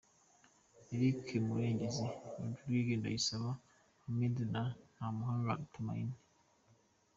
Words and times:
Eric, 0.93 1.25
Murengezi 1.45 2.05
Rodrigue, 2.39 2.95
Ndayisaba 2.99 3.51
Hamidu 4.03 4.43
na 4.53 4.61
ntamuhanga 4.93 5.53
Tumaine. 5.71 6.15